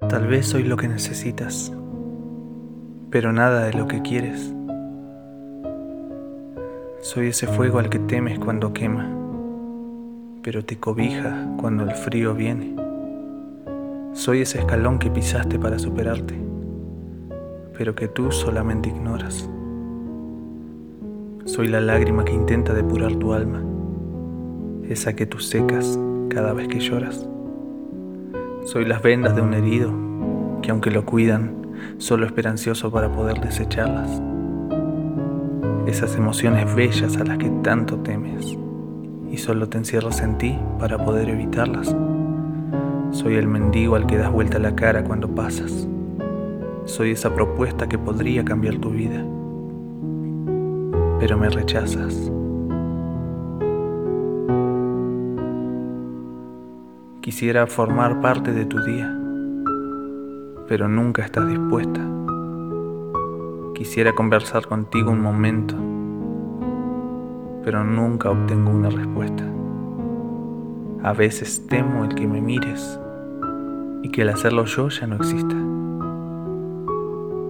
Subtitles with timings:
[0.00, 1.72] Tal vez soy lo que necesitas,
[3.10, 4.54] pero nada de lo que quieres.
[7.00, 9.08] Soy ese fuego al que temes cuando quema,
[10.42, 12.76] pero te cobija cuando el frío viene.
[14.12, 16.34] Soy ese escalón que pisaste para superarte,
[17.76, 19.48] pero que tú solamente ignoras.
[21.46, 23.64] Soy la lágrima que intenta depurar tu alma,
[24.88, 27.26] esa que tú secas cada vez que lloras.
[28.66, 29.92] Soy las vendas de un herido
[30.60, 31.54] que aunque lo cuidan,
[31.98, 34.20] solo espera ansioso para poder desecharlas.
[35.86, 38.56] Esas emociones bellas a las que tanto temes
[39.30, 41.94] y solo te encierras en ti para poder evitarlas.
[43.12, 45.86] Soy el mendigo al que das vuelta la cara cuando pasas.
[46.86, 49.24] Soy esa propuesta que podría cambiar tu vida,
[51.20, 52.32] pero me rechazas.
[57.26, 59.12] Quisiera formar parte de tu día,
[60.68, 62.00] pero nunca estás dispuesta.
[63.74, 65.74] Quisiera conversar contigo un momento,
[67.64, 69.42] pero nunca obtengo una respuesta.
[71.02, 73.00] A veces temo el que me mires
[74.04, 75.56] y que el hacerlo yo ya no exista.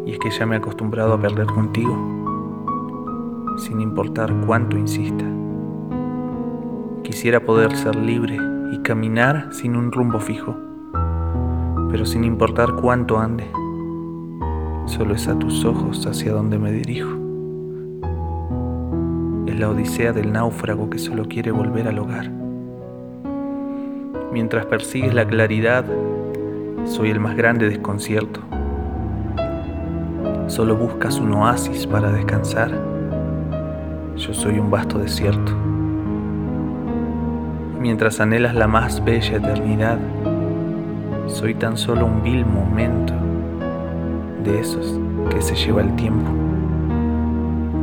[0.07, 1.95] Y es que ya me he acostumbrado a perder contigo,
[3.59, 5.27] sin importar cuánto insista.
[7.03, 10.57] Quisiera poder ser libre y caminar sin un rumbo fijo,
[11.91, 13.45] pero sin importar cuánto ande,
[14.87, 17.11] solo es a tus ojos hacia donde me dirijo.
[19.47, 22.31] Es la odisea del náufrago que solo quiere volver al hogar.
[24.33, 25.85] Mientras persigues la claridad,
[26.85, 28.41] soy el más grande desconcierto.
[30.49, 32.71] Solo buscas un oasis para descansar.
[34.17, 35.53] Yo soy un vasto desierto
[37.87, 39.97] mientras anhelas la más bella eternidad,
[41.29, 43.15] soy tan solo un vil momento
[44.43, 44.99] de esos
[45.31, 46.29] que se lleva el tiempo,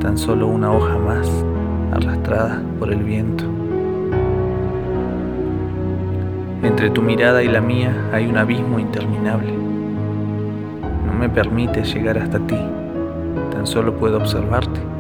[0.01, 1.31] tan solo una hoja más
[1.93, 3.45] arrastrada por el viento.
[6.63, 9.53] Entre tu mirada y la mía hay un abismo interminable.
[11.05, 12.59] No me permite llegar hasta ti,
[13.53, 14.92] tan solo puedo observarte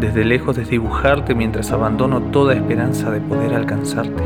[0.00, 4.22] desde lejos desdibujarte mientras abandono toda esperanza de poder alcanzarte.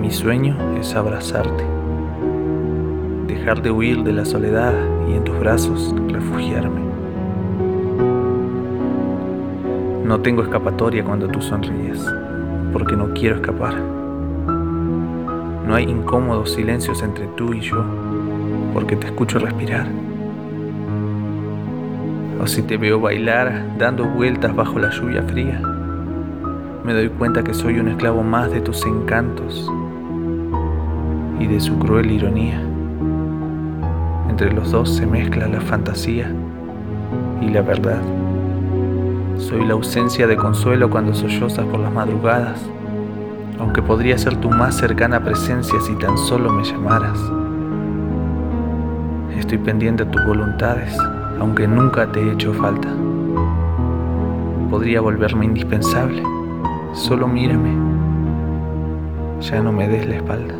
[0.00, 1.64] Mi sueño es abrazarte,
[3.26, 4.72] dejar de huir de la soledad
[5.08, 6.82] y en tus brazos refugiarme.
[10.04, 12.06] No tengo escapatoria cuando tú sonríes,
[12.72, 13.74] porque no quiero escapar.
[15.66, 17.84] No hay incómodos silencios entre tú y yo,
[18.72, 20.05] porque te escucho respirar
[22.40, 25.60] o si te veo bailar dando vueltas bajo la lluvia fría,
[26.84, 29.70] me doy cuenta que soy un esclavo más de tus encantos
[31.40, 32.60] y de su cruel ironía.
[34.30, 36.30] Entre los dos se mezcla la fantasía
[37.40, 38.00] y la verdad.
[39.38, 42.60] Soy la ausencia de consuelo cuando sollozas por las madrugadas,
[43.58, 47.18] aunque podría ser tu más cercana presencia si tan solo me llamaras.
[49.36, 50.96] Estoy pendiente de tus voluntades
[51.38, 52.88] aunque nunca te he hecho falta.
[54.70, 56.22] Podría volverme indispensable.
[56.92, 57.74] Solo mírame.
[59.40, 60.54] Ya no me des la espalda.